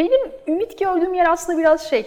Benim 0.00 0.20
ümit 0.48 0.78
gördüğüm 0.78 1.14
yer 1.14 1.30
aslında 1.30 1.58
biraz 1.58 1.90
şey, 1.90 2.06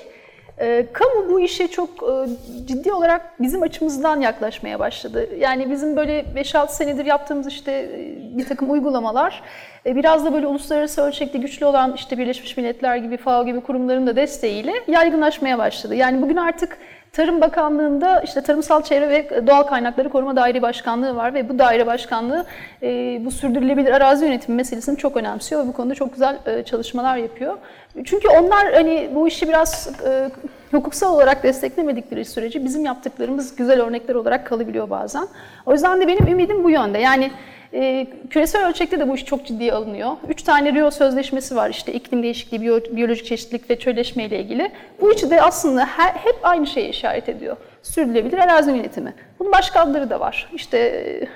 e, 0.60 0.86
kamu 0.94 1.30
bu 1.30 1.40
işe 1.40 1.68
çok 1.68 1.90
e, 1.90 2.27
ciddi 2.66 2.94
olarak 2.94 3.42
bizim 3.42 3.62
açımızdan 3.62 4.21
yaklaşmaya 4.21 4.79
başladı. 4.79 5.29
Yani 5.39 5.71
bizim 5.71 5.95
böyle 5.95 6.25
5-6 6.35 6.71
senedir 6.71 7.05
yaptığımız 7.05 7.47
işte 7.47 7.71
e, 7.71 8.37
bir 8.37 8.45
takım 8.45 8.71
uygulamalar 8.71 9.43
e, 9.85 9.95
biraz 9.95 10.25
da 10.25 10.33
böyle 10.33 10.47
uluslararası 10.47 11.01
ölçekte 11.01 11.37
güçlü 11.37 11.65
olan 11.65 11.93
işte 11.95 12.17
Birleşmiş 12.17 12.57
Milletler 12.57 12.95
gibi, 12.95 13.17
FAO 13.17 13.45
gibi 13.45 13.61
kurumların 13.61 14.07
da 14.07 14.15
desteğiyle 14.15 14.73
yaygınlaşmaya 14.87 15.57
başladı. 15.57 15.96
Yani 15.96 16.21
bugün 16.21 16.38
artık 16.38 16.78
Tarım 17.14 17.41
Bakanlığı'nda 17.41 18.21
işte 18.21 18.41
Tarımsal 18.41 18.84
Çevre 18.84 19.09
ve 19.09 19.48
Doğal 19.48 19.63
Kaynakları 19.63 20.09
Koruma 20.09 20.36
Daire 20.36 20.62
Başkanlığı 20.62 21.16
var 21.16 21.34
ve 21.34 21.50
bu 21.50 21.59
daire 21.59 21.88
başkanlığı 21.88 22.45
e, 22.84 22.88
bu 23.25 23.32
sürdürülebilir 23.32 23.91
arazi 23.91 24.25
yönetimi 24.25 24.55
meselesini 24.55 24.98
çok 24.98 25.18
önemsiyor 25.18 25.63
ve 25.63 25.68
bu 25.68 25.73
konuda 25.73 25.95
çok 25.95 26.13
güzel 26.13 26.38
e, 26.45 26.63
çalışmalar 26.63 27.18
yapıyor. 27.18 27.57
Çünkü 28.05 28.27
onlar 28.27 28.73
hani 28.73 29.09
bu 29.16 29.27
işi 29.27 29.48
biraz 29.48 29.90
e, 30.07 30.30
hukuksal 30.71 31.16
olarak 31.16 31.44
desteklemedikleri 31.44 32.26
sürece 32.26 32.66
bizim 32.66 32.85
yaptıklarımız 32.85 33.55
güzel 33.55 33.82
örnekler 33.82 34.16
olarak 34.16 34.45
kalabiliyor 34.45 34.90
bazen. 34.90 35.27
O 35.66 35.73
yüzden 35.73 36.02
de 36.02 36.07
benim 36.07 36.27
ümidim 36.27 36.63
bu 36.63 36.70
yönde. 36.70 36.99
Yani 36.99 37.32
e, 37.73 38.08
küresel 38.30 38.68
ölçekte 38.68 39.00
de 39.00 39.09
bu 39.09 39.16
iş 39.16 39.26
çok 39.26 39.45
ciddiye 39.45 39.73
alınıyor. 39.73 40.12
Üç 40.30 40.44
tane 40.44 40.73
Rio 40.73 40.91
Sözleşmesi 40.91 41.55
var 41.55 41.70
işte 41.70 41.94
iklim 41.94 42.23
değişikliği, 42.23 42.62
biyo, 42.62 42.80
biyolojik 42.91 43.26
çeşitlilik 43.26 43.70
ve 43.70 43.80
çölleşme 43.80 44.23
ile 44.23 44.40
ilgili. 44.40 44.72
Bu 45.02 45.12
üçü 45.12 45.30
de 45.30 45.41
aslında 45.41 45.86
her, 45.86 46.13
hep 46.13 46.40
aynı 46.44 46.68
şeye 46.68 46.90
işaret 46.90 47.30
ediyor. 47.30 47.58
Sürdürülebilir 47.84 48.38
arazi 48.38 48.72
yönetimi. 48.72 49.13
Bunun 49.40 49.52
başka 49.52 49.80
adları 49.80 50.09
da 50.09 50.20
var. 50.20 50.49
İşte 50.54 50.77
e, 50.77 51.27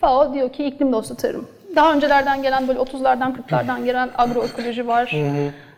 FAO 0.00 0.34
diyor 0.34 0.52
ki 0.52 0.64
iklim 0.64 0.92
dostu 0.92 1.16
tarım. 1.16 1.48
Daha 1.76 1.94
öncelerden 1.94 2.42
gelen 2.42 2.68
böyle 2.68 2.78
30'lardan 2.78 3.34
40'lardan 3.36 3.84
gelen 3.84 4.10
agroekoloji 4.18 4.86
var. 4.86 5.14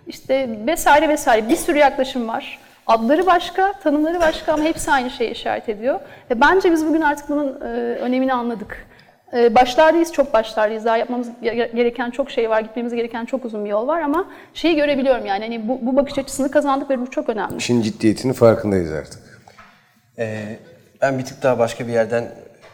İşte 0.06 0.48
vesaire 0.66 1.08
vesaire 1.08 1.48
bir 1.48 1.56
sürü 1.56 1.78
yaklaşım 1.78 2.28
var. 2.28 2.58
Adları 2.86 3.26
başka, 3.26 3.72
tanımları 3.72 4.20
başka 4.20 4.52
ama 4.52 4.64
hepsi 4.64 4.90
aynı 4.90 5.10
şeye 5.10 5.30
işaret 5.30 5.68
ediyor. 5.68 6.00
Ve 6.30 6.40
bence 6.40 6.72
biz 6.72 6.86
bugün 6.86 7.00
artık 7.00 7.28
bunun 7.28 7.60
e, 7.60 7.64
önemini 8.00 8.32
anladık. 8.32 8.86
E, 9.34 9.54
başlardayız, 9.54 10.12
çok 10.12 10.32
başlardayız. 10.32 10.84
Daha 10.84 10.96
yapmamız 10.96 11.28
gereken 11.42 12.10
çok 12.10 12.30
şey 12.30 12.50
var, 12.50 12.60
gitmemiz 12.60 12.94
gereken 12.94 13.24
çok 13.24 13.44
uzun 13.44 13.64
bir 13.64 13.70
yol 13.70 13.88
var 13.88 14.00
ama 14.00 14.30
şeyi 14.54 14.76
görebiliyorum 14.76 15.26
yani 15.26 15.44
hani 15.44 15.68
bu, 15.68 15.78
bu 15.82 15.96
bakış 15.96 16.18
açısını 16.18 16.50
kazandık 16.50 16.90
ve 16.90 17.00
bu 17.00 17.10
çok 17.10 17.28
önemli. 17.28 17.56
İşin 17.56 17.82
ciddiyetinin 17.82 18.32
farkındayız 18.32 18.92
artık. 18.92 19.20
Ee, 20.18 20.58
ben 21.02 21.18
bir 21.18 21.24
tık 21.24 21.42
daha 21.42 21.58
başka 21.58 21.86
bir 21.86 21.92
yerden 21.92 22.28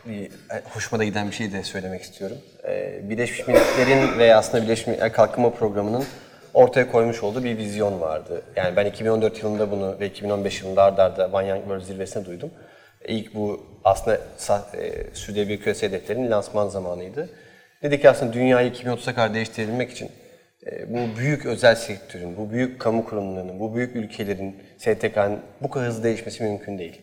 bir 0.07 0.31
hoşuma 0.75 1.01
da 1.01 1.05
giden 1.05 1.29
bir 1.29 1.35
şey 1.35 1.53
de 1.53 1.63
söylemek 1.63 2.03
istiyorum. 2.03 2.37
Ee, 2.69 3.01
Birleşmiş 3.03 3.49
Milletler'in 3.49 4.19
ve 4.19 4.35
aslında 4.35 4.65
Birleşmiş 4.65 4.87
Milletler 4.87 5.13
Kalkınma 5.13 5.51
Programı'nın 5.51 6.05
ortaya 6.55 6.93
koymuş 6.93 7.23
olduğu 7.23 7.45
bir 7.45 7.59
vizyon 7.59 8.01
vardı. 8.01 8.43
Yani 8.57 8.77
ben 8.77 8.87
2014 8.87 9.43
yılında 9.43 9.71
bunu 9.71 9.97
ve 10.01 10.07
2015 10.07 10.63
yılında 10.63 10.83
ardarda 10.83 11.25
arda 11.25 11.33
Van 11.33 11.57
World 11.57 11.83
Zirvesi'ne 11.83 12.25
duydum. 12.25 12.51
İlk 13.09 13.35
bu 13.35 13.67
aslında 13.85 14.21
e, 14.75 15.15
sürdürülebilir 15.15 15.61
küresel 15.61 15.89
hedeflerin 15.89 16.31
lansman 16.31 16.69
zamanıydı. 16.69 17.31
Dedik 17.83 18.03
ki 18.03 18.11
aslında 18.11 18.33
dünyayı 18.33 18.71
2030'a 18.71 19.15
kadar 19.15 19.35
değiştirebilmek 19.35 19.91
için 19.91 20.11
e, 20.67 20.95
bu 20.95 21.19
büyük 21.19 21.47
özel 21.47 21.75
sektörün, 21.75 22.37
bu 22.37 22.51
büyük 22.51 22.81
kamu 22.81 23.05
kurumlarının, 23.05 23.61
bu 23.61 23.75
büyük 23.77 23.97
ülkelerin, 23.97 24.57
STK'nın 24.79 25.41
bu 25.63 25.71
kadar 25.71 25.87
hızlı 25.87 26.05
değişmesi 26.05 26.43
mümkün 26.43 26.79
değil. 26.79 27.03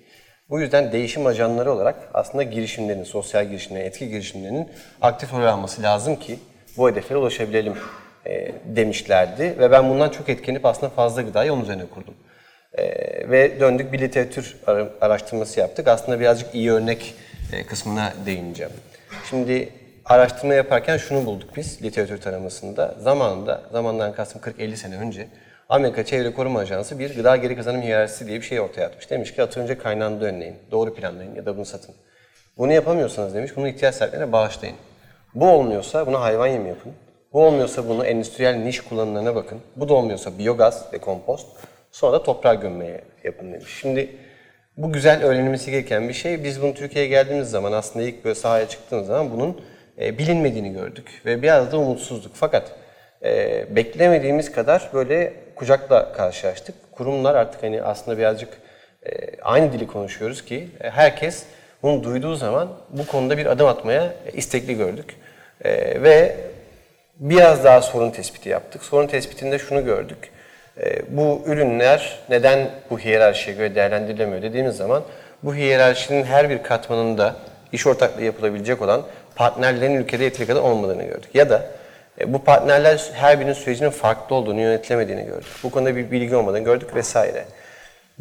Bu 0.50 0.62
yüzden 0.62 0.92
değişim 0.92 1.26
ajanları 1.26 1.72
olarak 1.72 2.10
aslında 2.14 2.44
girişimlerin, 2.44 3.04
sosyal 3.04 3.46
girişimlerin, 3.46 3.86
etki 3.86 4.10
girişimlerinin 4.10 4.70
aktif 5.02 5.34
rol 5.34 5.46
alması 5.46 5.82
lazım 5.82 6.16
ki 6.16 6.40
bu 6.78 6.90
hedeflere 6.90 7.20
ulaşabilelim 7.20 7.74
e, 8.26 8.52
demişlerdi. 8.66 9.56
Ve 9.60 9.72
ben 9.72 9.90
bundan 9.90 10.10
çok 10.10 10.30
etkilenip 10.30 10.66
aslında 10.66 10.90
fazla 10.90 11.22
gıdayı 11.22 11.54
onun 11.54 11.64
üzerine 11.64 11.86
kurdum. 11.86 12.14
E, 12.78 12.84
ve 13.30 13.60
döndük 13.60 13.94
bir 13.94 14.00
literatür 14.00 14.58
araştırması 15.02 15.60
yaptık. 15.60 15.88
Aslında 15.88 16.20
birazcık 16.20 16.56
iyi 16.56 16.72
örnek 16.72 17.16
e, 17.54 17.66
kısmına 17.66 18.14
değineceğim. 18.26 18.72
Şimdi 19.30 19.70
araştırma 20.06 20.54
yaparken 20.54 20.98
şunu 20.98 21.26
bulduk 21.26 21.50
biz 21.56 21.84
literatür 21.84 22.22
taramasında. 22.22 22.96
Zamanında, 23.00 23.62
zamandan 23.72 24.14
kastım 24.14 24.42
40-50 24.42 24.76
sene 24.76 24.98
önce 24.98 25.28
Amerika 25.70 26.06
Çevre 26.06 26.34
Koruma 26.34 26.60
Ajansı 26.60 27.00
bir 27.00 27.16
gıda 27.16 27.36
geri 27.36 27.56
kazanım 27.56 27.82
hiyerarşisi 27.82 28.28
diye 28.28 28.38
bir 28.42 28.46
şey 28.46 28.60
ortaya 28.60 28.86
atmış. 28.86 29.10
Demiş 29.10 29.34
ki 29.36 29.44
atı 29.44 29.60
önce 29.60 29.78
kaynağında 29.78 30.26
önleyin, 30.26 30.56
doğru 30.72 30.96
planlayın 30.96 31.36
ya 31.36 31.46
da 31.46 31.56
bunu 31.56 31.66
satın. 31.66 31.96
Bunu 32.58 32.74
yapamıyorsanız 32.74 33.34
demiş, 33.34 33.52
bunu 33.56 33.68
ihtiyaç 33.68 33.96
sahiplerine 33.96 34.32
bağışlayın. 34.32 34.76
Bu 35.36 35.50
olmuyorsa 35.50 36.08
bunu 36.08 36.22
hayvan 36.22 36.48
yemi 36.48 36.70
yapın. 36.70 36.94
Bu 37.34 37.46
olmuyorsa 37.46 37.90
bunu 37.90 38.06
endüstriyel 38.06 38.56
niş 38.56 38.82
kullanımlarına 38.82 39.36
bakın. 39.36 39.60
Bu 39.76 39.90
da 39.90 39.94
olmuyorsa 39.94 40.38
biyogaz 40.38 40.86
ve 40.94 40.98
kompost. 40.98 41.48
Sonra 41.94 42.14
da 42.14 42.24
toprağa 42.24 42.54
gömmeye 42.54 43.02
yapın 43.24 43.54
demiş. 43.54 43.78
Şimdi 43.82 44.10
bu 44.78 44.94
güzel 44.94 45.24
öğrenilmesi 45.24 45.72
gereken 45.72 46.10
bir 46.10 46.14
şey. 46.14 46.44
Biz 46.44 46.62
bunu 46.62 46.74
Türkiye'ye 46.74 47.10
geldiğimiz 47.10 47.50
zaman 47.50 47.72
aslında 47.72 48.06
ilk 48.06 48.26
böyle 48.26 48.36
sahaya 48.36 48.70
çıktığımız 48.70 49.08
zaman 49.08 49.32
bunun 49.32 49.62
e, 50.02 50.18
bilinmediğini 50.18 50.74
gördük. 50.74 51.22
Ve 51.26 51.42
biraz 51.42 51.72
da 51.72 51.78
umutsuzduk. 51.78 52.32
Fakat 52.36 52.72
e, 53.24 53.66
beklemediğimiz 53.76 54.52
kadar 54.52 54.90
böyle 54.94 55.34
kucakla 55.56 56.14
karşılaştık. 56.14 56.76
Kurumlar 56.92 57.36
artık 57.36 57.64
hani 57.64 57.82
aslında 57.82 58.18
birazcık 58.18 58.50
e, 59.06 59.12
aynı 59.42 59.74
dili 59.74 59.88
konuşuyoruz 59.88 60.46
ki 60.46 60.68
e, 60.82 60.90
herkes 60.90 61.44
bunu 61.84 62.04
duyduğu 62.04 62.36
zaman 62.36 62.70
bu 62.90 63.08
konuda 63.08 63.38
bir 63.38 63.46
adım 63.46 63.68
atmaya 63.68 64.14
istekli 64.34 64.78
gördük. 64.78 65.16
E, 65.64 66.04
ve 66.04 66.36
biraz 67.20 67.64
daha 67.64 67.82
sorun 67.82 68.12
tespiti 68.12 68.50
yaptık. 68.50 68.84
Sorun 68.84 69.08
tespitinde 69.08 69.60
şunu 69.60 69.86
gördük. 69.86 70.33
E, 70.82 71.18
bu 71.18 71.42
ürünler 71.46 72.20
neden 72.30 72.70
bu 72.90 73.00
hiyerarşiye 73.00 73.56
göre 73.56 73.76
değerlendirilemiyor 73.76 74.42
dediğimiz 74.42 74.78
zaman 74.78 75.04
bu 75.44 75.56
hiyerarşinin 75.56 76.24
her 76.24 76.50
bir 76.50 76.64
katmanında 76.64 77.36
iş 77.72 77.88
ortaklığı 77.88 78.24
yapılabilecek 78.24 78.82
olan 78.82 79.04
partnerlerin 79.36 79.96
ülkede 79.96 80.24
yeteri 80.24 80.48
kadar 80.48 80.62
olmadığını 80.62 81.04
gördük. 81.04 81.30
Ya 81.34 81.50
da 81.50 81.66
e, 82.22 82.34
bu 82.34 82.44
partnerler 82.44 83.10
her 83.14 83.40
birinin 83.40 83.54
sürecinin 83.54 83.90
farklı 83.90 84.36
olduğunu, 84.36 84.62
yönetilemediğini 84.62 85.26
gördük. 85.26 85.52
Bu 85.64 85.72
konuda 85.72 85.96
bir 85.96 86.12
bilgi 86.12 86.36
olmadığını 86.36 86.64
gördük 86.64 86.96
vesaire. 86.96 87.46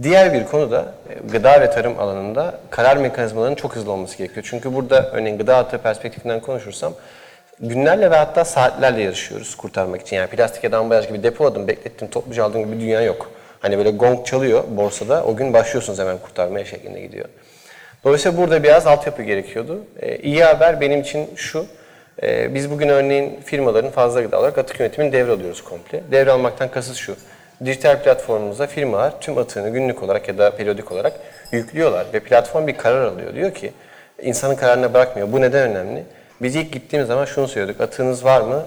Diğer 0.03 0.35
bir 0.35 0.45
konu 0.45 0.71
da 0.71 0.95
e, 1.11 1.29
gıda 1.29 1.61
ve 1.61 1.71
tarım 1.71 1.99
alanında 1.99 2.59
karar 2.71 2.97
mekanizmalarının 2.97 3.57
çok 3.57 3.77
hızlı 3.77 3.93
olması 3.93 4.19
gerekiyor. 4.19 4.47
Çünkü 4.51 4.75
burada 4.75 5.11
örneğin 5.13 5.39
gıda 5.39 5.57
atığı 5.57 5.79
perspektifinden 5.79 6.41
konuşursam 6.41 6.95
günlerle 7.61 8.11
ve 8.11 8.17
hatta 8.17 8.45
saatlerle 8.45 9.03
yarışıyoruz 9.03 9.55
kurtarmak 9.55 10.01
için. 10.01 10.17
Yani 10.17 10.31
plastik 10.31 10.65
ya 10.65 10.73
da 10.73 10.79
ambalaj 10.79 11.09
gibi 11.09 11.23
depoladım, 11.23 11.69
beklettim, 11.69 12.09
topluca 12.11 12.45
aldığım 12.45 12.65
gibi 12.65 12.81
dünya 12.81 13.03
yok. 13.03 13.31
Hani 13.61 13.79
böyle 13.79 13.91
gong 13.91 14.27
çalıyor 14.27 14.65
borsada, 14.69 15.25
o 15.25 15.37
gün 15.37 15.53
başlıyorsunuz 15.53 15.99
hemen 15.99 16.19
kurtarmaya 16.19 16.65
şeklinde 16.65 17.01
gidiyor. 17.01 17.29
Dolayısıyla 18.05 18.39
burada 18.39 18.63
biraz 18.63 18.87
altyapı 18.87 19.23
gerekiyordu. 19.23 19.85
Ee, 20.01 20.17
iyi 20.17 20.45
haber 20.45 20.81
benim 20.81 21.01
için 21.01 21.31
şu, 21.37 21.67
ee, 22.23 22.55
biz 22.55 22.71
bugün 22.71 22.89
örneğin 22.89 23.41
firmaların 23.45 23.91
fazla 23.91 24.23
gıda 24.23 24.39
olarak 24.39 24.59
atık 24.59 24.81
yönetimini 24.81 25.13
devralıyoruz 25.13 25.65
komple. 25.65 26.03
Devralmaktan 26.11 26.71
kasıt 26.71 26.97
şu. 26.97 27.17
Dijital 27.65 28.03
platformumuza 28.03 28.67
firmalar 28.67 29.21
tüm 29.21 29.39
atığını 29.39 29.69
günlük 29.69 30.03
olarak 30.03 30.29
ya 30.29 30.39
da 30.39 30.57
periyodik 30.57 30.93
olarak 30.93 31.13
yüklüyorlar 31.53 32.07
ve 32.15 32.21
platform 32.21 32.67
bir 32.67 32.77
karar 32.77 33.05
alıyor. 33.05 33.35
Diyor 33.35 33.55
ki 33.55 33.73
insanın 34.23 34.57
kararına 34.57 34.95
bırakmıyor. 34.95 35.33
Bu 35.33 35.41
neden 35.41 35.71
önemli? 35.71 36.05
Biz 36.43 36.57
ilk 36.57 36.73
gittiğimiz 36.73 37.09
zaman 37.09 37.25
şunu 37.25 37.49
söylüyorduk. 37.49 37.81
Atığınız 37.81 38.25
var 38.25 38.41
mı? 38.41 38.67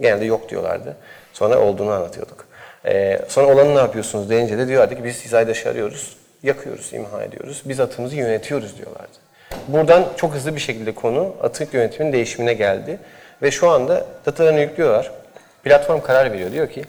Genelde 0.00 0.24
yok 0.24 0.48
diyorlardı. 0.48 0.96
Sonra 1.32 1.58
olduğunu 1.58 1.90
anlatıyorduk. 1.90 2.46
Ee, 2.84 3.20
sonra 3.28 3.54
olanı 3.54 3.74
ne 3.74 3.78
yapıyorsunuz 3.78 4.30
deyince 4.30 4.58
de 4.58 4.68
diyorlardı 4.68 4.96
ki 4.96 5.04
biz 5.04 5.24
hizaydaşı 5.24 5.68
arıyoruz, 5.68 6.16
yakıyoruz, 6.42 6.92
imha 6.92 7.22
ediyoruz. 7.22 7.62
Biz 7.64 7.80
atığımızı 7.80 8.16
yönetiyoruz 8.16 8.78
diyorlardı. 8.78 9.22
Buradan 9.68 10.04
çok 10.16 10.34
hızlı 10.34 10.54
bir 10.54 10.60
şekilde 10.60 10.94
konu 10.94 11.34
atık 11.42 11.74
yönetiminin 11.74 12.12
değişimine 12.12 12.54
geldi. 12.54 12.98
Ve 13.42 13.50
şu 13.50 13.68
anda 13.68 14.06
datalarını 14.26 14.60
yüklüyorlar. 14.60 15.10
Platform 15.64 16.00
karar 16.00 16.32
veriyor. 16.32 16.52
Diyor 16.52 16.70
ki 16.70 16.84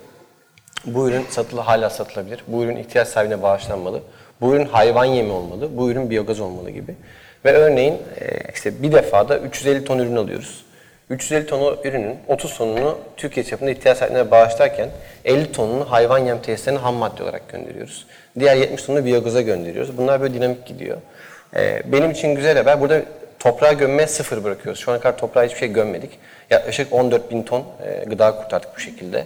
bu 0.85 1.09
ürün 1.09 1.25
satılı, 1.29 1.61
hala 1.61 1.89
satılabilir. 1.89 2.43
Bu 2.47 2.63
ürün 2.63 2.77
ihtiyaç 2.77 3.07
sahibine 3.07 3.41
bağışlanmalı. 3.41 4.01
Bu 4.41 4.55
ürün 4.55 4.65
hayvan 4.65 5.05
yemi 5.05 5.31
olmalı. 5.31 5.77
Bu 5.77 5.91
ürün 5.91 6.09
biyogaz 6.09 6.39
olmalı 6.39 6.69
gibi. 6.69 6.95
Ve 7.45 7.51
örneğin 7.51 7.93
e, 7.93 8.27
işte 8.53 8.83
bir 8.83 8.91
defada 8.91 9.37
350 9.37 9.85
ton 9.85 9.99
ürün 9.99 10.15
alıyoruz. 10.15 10.65
350 11.09 11.45
ton 11.45 11.77
ürünün 11.83 12.17
30 12.27 12.57
tonunu 12.57 12.97
Türkiye 13.17 13.45
çapında 13.45 13.71
ihtiyaç 13.71 13.97
sahiplerine 13.97 14.31
bağışlarken 14.31 14.89
50 15.25 15.51
tonunu 15.51 15.91
hayvan 15.91 16.17
yem 16.17 16.41
tesislerine 16.41 16.79
ham 16.79 16.95
madde 16.95 17.23
olarak 17.23 17.49
gönderiyoruz. 17.49 18.05
Diğer 18.39 18.55
70 18.55 18.83
tonunu 18.83 19.05
biyogaza 19.05 19.41
gönderiyoruz. 19.41 19.97
Bunlar 19.97 20.21
böyle 20.21 20.33
dinamik 20.33 20.65
gidiyor. 20.65 20.97
Ee, 21.55 21.81
benim 21.85 22.11
için 22.11 22.35
güzel 22.35 22.57
haber. 22.57 22.81
Burada 22.81 23.01
toprağa 23.39 23.73
gömme 23.73 24.07
sıfır 24.07 24.43
bırakıyoruz. 24.43 24.81
Şu 24.81 24.91
ana 24.91 24.99
kadar 24.99 25.17
toprağa 25.17 25.43
hiçbir 25.43 25.59
şey 25.59 25.73
gömmedik. 25.73 26.19
Yaklaşık 26.49 26.93
14 26.93 27.31
bin 27.31 27.43
ton 27.43 27.63
e, 27.85 28.05
gıda 28.05 28.35
kurtardık 28.35 28.75
bu 28.75 28.79
şekilde. 28.79 29.25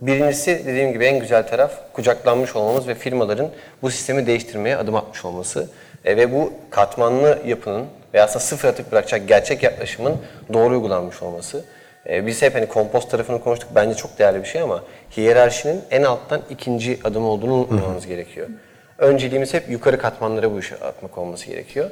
Birincisi 0.00 0.62
dediğim 0.66 0.92
gibi 0.92 1.04
en 1.04 1.18
güzel 1.18 1.48
taraf 1.48 1.72
kucaklanmış 1.92 2.56
olmamız 2.56 2.88
ve 2.88 2.94
firmaların 2.94 3.48
bu 3.82 3.90
sistemi 3.90 4.26
değiştirmeye 4.26 4.76
adım 4.76 4.96
atmış 4.96 5.24
olması. 5.24 5.68
E, 6.04 6.16
ve 6.16 6.32
bu 6.32 6.52
katmanlı 6.70 7.38
yapının 7.46 7.86
veya 8.14 8.24
aslında 8.24 8.40
sıfır 8.40 8.68
atık 8.68 8.92
bırakacak 8.92 9.28
gerçek 9.28 9.62
yaklaşımın 9.62 10.16
doğru 10.52 10.74
uygulanmış 10.74 11.22
olması. 11.22 11.64
E, 12.08 12.26
biz 12.26 12.42
hep 12.42 12.54
hani 12.54 12.66
kompost 12.66 13.10
tarafını 13.10 13.40
konuştuk. 13.40 13.68
Bence 13.74 13.94
çok 13.94 14.18
değerli 14.18 14.42
bir 14.42 14.48
şey 14.48 14.60
ama 14.60 14.84
hiyerarşinin 15.16 15.82
en 15.90 16.02
alttan 16.02 16.42
ikinci 16.50 16.98
adım 17.04 17.24
olduğunu 17.24 17.54
unutmamamız 17.54 18.06
gerekiyor. 18.06 18.48
Önceliğimiz 18.98 19.54
hep 19.54 19.70
yukarı 19.70 19.98
katmanlara 19.98 20.52
bu 20.52 20.58
işi 20.58 20.74
atmak 20.74 21.18
olması 21.18 21.46
gerekiyor. 21.46 21.90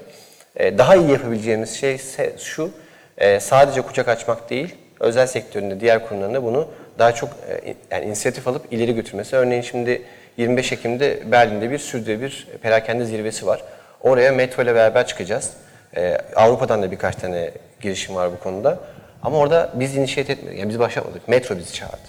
E, 0.57 0.79
daha 0.79 0.97
iyi 0.97 1.11
yapabileceğimiz 1.11 1.77
şey 1.77 1.95
ise 1.95 2.33
şu, 2.39 2.71
e, 3.19 3.41
sadece 3.41 3.81
kucak 3.81 4.09
açmak 4.09 4.51
değil, 4.51 4.75
özel 5.01 5.27
sektöründe 5.27 5.81
diğer 5.81 6.07
kurumlarında 6.07 6.43
bunu 6.45 6.69
daha 6.99 7.13
çok 7.13 7.29
e, 7.29 7.75
yani 7.91 8.05
inisiyatif 8.05 8.49
alıp 8.49 8.73
ileri 8.73 8.95
götürmesi. 8.95 9.37
Örneğin 9.37 9.63
şimdi 9.63 10.03
25 10.37 10.73
Ekim'de 10.73 11.33
Berlin'de 11.33 11.71
bir 11.71 11.79
sürdürülebilir 11.79 12.49
perakende 12.63 13.05
zirvesi 13.05 13.47
var. 13.47 13.63
Oraya 14.03 14.33
metro 14.33 14.63
ile 14.63 14.75
beraber 14.75 15.07
çıkacağız. 15.07 15.51
E, 15.97 16.19
Avrupa'dan 16.37 16.83
da 16.83 16.91
birkaç 16.91 17.17
tane 17.17 17.51
girişim 17.81 18.15
var 18.15 18.33
bu 18.33 18.39
konuda. 18.39 18.79
Ama 19.23 19.39
orada 19.39 19.73
biz 19.75 19.97
inişiyet 19.97 20.31
etmedik, 20.31 20.59
yani 20.59 20.69
biz 20.69 20.79
başlamadık. 20.79 21.29
Metro 21.29 21.59
bizi 21.59 21.73
çağırdı. 21.73 22.09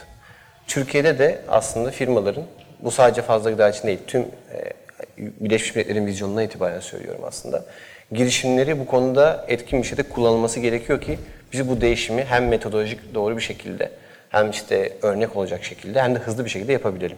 Türkiye'de 0.67 1.19
de 1.19 1.41
aslında 1.47 1.91
firmaların, 1.91 2.43
bu 2.79 2.91
sadece 2.91 3.21
fazla 3.21 3.51
gıda 3.51 3.69
için 3.69 3.87
değil, 3.87 3.99
tüm 4.07 4.21
e, 4.21 4.73
Birleşmiş 5.17 5.75
Milletler'in 5.75 6.05
vizyonuna 6.05 6.43
itibaren 6.43 6.79
söylüyorum 6.79 7.21
aslında. 7.27 7.65
Girişimleri 8.11 8.79
bu 8.79 8.85
konuda 8.85 9.45
etkin 9.47 9.81
bir 9.81 9.87
şekilde 9.87 10.09
kullanılması 10.09 10.59
gerekiyor 10.59 11.01
ki 11.01 11.19
biz 11.53 11.69
bu 11.69 11.81
değişimi 11.81 12.23
hem 12.23 12.47
metodolojik 12.47 13.13
doğru 13.13 13.37
bir 13.37 13.41
şekilde 13.41 13.91
hem 14.29 14.49
işte 14.49 14.93
örnek 15.01 15.35
olacak 15.35 15.63
şekilde 15.63 16.01
hem 16.01 16.15
de 16.15 16.19
hızlı 16.19 16.45
bir 16.45 16.49
şekilde 16.49 16.73
yapabilelim. 16.73 17.17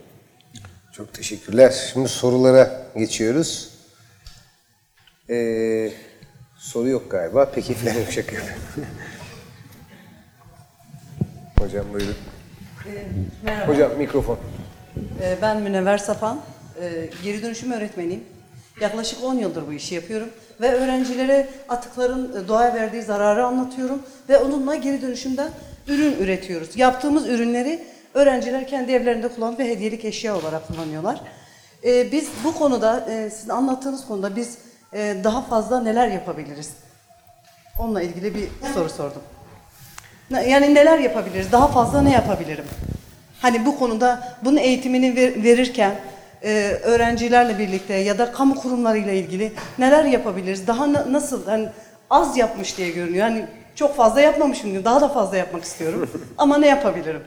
Çok 0.91 1.13
teşekkürler. 1.13 1.89
Şimdi 1.93 2.07
sorulara 2.07 2.71
geçiyoruz. 2.95 3.70
Ee, 5.31 5.91
soru 6.57 6.89
yok 6.89 7.11
galiba. 7.11 7.51
Peki 7.55 7.73
falan 7.73 7.93
yok 7.99 8.11
şaka. 8.11 8.35
Hocam 11.59 11.85
buyurun. 11.93 12.15
Merhaba, 13.43 13.73
Hocam 13.73 13.91
mikrofon. 13.97 14.37
Ee, 15.21 15.37
ben 15.41 15.61
Münevver 15.61 15.97
Sapan. 15.97 16.39
Ee, 16.81 17.09
Geri 17.23 17.41
dönüşüm 17.41 17.71
öğretmeniyim. 17.71 18.23
Yaklaşık 18.81 19.23
10 19.23 19.33
yıldır 19.35 19.67
bu 19.67 19.73
işi 19.73 19.95
yapıyorum. 19.95 20.29
Ve 20.61 20.71
öğrencilere 20.71 21.47
atıkların 21.69 22.43
e, 22.43 22.47
doğaya 22.47 22.73
verdiği 22.75 23.01
zararı 23.01 23.45
anlatıyorum. 23.45 24.01
Ve 24.29 24.37
onunla 24.37 24.75
geri 24.75 25.01
dönüşümden 25.01 25.49
ürün 25.87 26.13
üretiyoruz. 26.19 26.77
Yaptığımız 26.77 27.27
ürünleri 27.29 27.83
öğrenciler 28.13 28.67
kendi 28.67 28.91
evlerinde 28.91 29.27
kullanıp 29.27 29.59
ve 29.59 29.69
hediyelik 29.69 30.05
eşya 30.05 30.35
olarak 30.37 30.67
kullanıyorlar. 30.67 31.21
Ee, 31.85 32.11
Biz 32.11 32.29
bu 32.43 32.53
konuda, 32.53 33.05
e, 33.11 33.29
sizin 33.29 33.49
anlattığınız 33.49 34.05
konuda 34.07 34.35
biz 34.35 34.57
e, 34.93 35.15
daha 35.23 35.41
fazla 35.41 35.79
neler 35.81 36.07
yapabiliriz? 36.07 36.69
Onunla 37.79 38.01
ilgili 38.01 38.35
bir 38.35 38.47
soru 38.73 38.89
sordum. 38.89 39.21
Yani 40.29 40.75
neler 40.75 40.99
yapabiliriz? 40.99 41.51
Daha 41.51 41.67
fazla 41.67 42.01
ne 42.01 42.11
yapabilirim? 42.11 42.65
Hani 43.41 43.65
bu 43.65 43.79
konuda 43.79 44.37
bunun 44.43 44.57
eğitimini 44.57 45.15
ver- 45.15 45.43
verirken 45.43 45.95
e, 46.43 46.49
öğrencilerle 46.83 47.59
birlikte 47.59 47.93
ya 47.93 48.17
da 48.17 48.31
kamu 48.31 48.55
kurumlarıyla 48.55 49.11
ilgili 49.13 49.51
neler 49.79 50.03
yapabiliriz? 50.05 50.67
Daha 50.67 50.93
na- 50.93 51.13
nasıl? 51.13 51.45
Hani 51.45 51.69
az 52.09 52.37
yapmış 52.37 52.77
diye 52.77 52.89
görünüyor. 52.89 53.23
Hani 53.23 53.45
çok 53.75 53.95
fazla 53.95 54.21
yapmamışım 54.21 54.71
diyor. 54.71 54.83
Daha 54.83 55.01
da 55.01 55.09
fazla 55.09 55.37
yapmak 55.37 55.63
istiyorum. 55.63 56.09
Ama 56.37 56.57
ne 56.57 56.67
yapabilirim? 56.67 57.21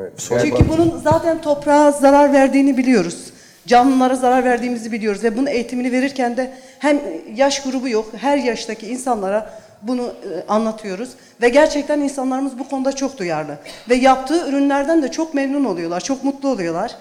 Evet, 0.00 0.12
Çünkü 0.18 0.68
bunun 0.68 1.00
zaten 1.04 1.40
toprağa 1.42 1.90
zarar 1.90 2.32
verdiğini 2.32 2.76
biliyoruz. 2.76 3.32
Canlılara 3.66 4.14
zarar 4.14 4.44
verdiğimizi 4.44 4.92
biliyoruz 4.92 5.24
ve 5.24 5.36
bunun 5.36 5.46
eğitimini 5.46 5.92
verirken 5.92 6.36
de 6.36 6.52
hem 6.78 7.00
yaş 7.34 7.62
grubu 7.62 7.88
yok, 7.88 8.12
her 8.16 8.36
yaştaki 8.36 8.86
insanlara 8.86 9.60
bunu 9.82 10.02
e, 10.02 10.46
anlatıyoruz 10.48 11.10
ve 11.42 11.48
gerçekten 11.48 12.00
insanlarımız 12.00 12.58
bu 12.58 12.68
konuda 12.68 12.92
çok 12.92 13.18
duyarlı 13.18 13.58
ve 13.88 13.94
yaptığı 13.94 14.48
ürünlerden 14.48 15.02
de 15.02 15.10
çok 15.10 15.34
memnun 15.34 15.64
oluyorlar, 15.64 16.00
çok 16.00 16.24
mutlu 16.24 16.48
oluyorlar. 16.48 16.96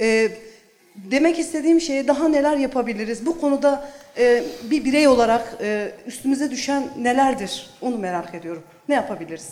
E, 0.00 0.28
demek 0.96 1.38
istediğim 1.38 1.80
şey 1.80 2.08
daha 2.08 2.28
neler 2.28 2.56
yapabiliriz? 2.56 3.26
Bu 3.26 3.40
konuda 3.40 3.84
e, 4.18 4.42
bir 4.70 4.84
birey 4.84 5.08
olarak 5.08 5.56
e, 5.60 5.90
üstümüze 6.06 6.50
düşen 6.50 6.88
nelerdir? 6.98 7.70
Onu 7.80 7.98
merak 7.98 8.34
ediyorum. 8.34 8.62
Ne 8.88 8.94
yapabiliriz? 8.94 9.48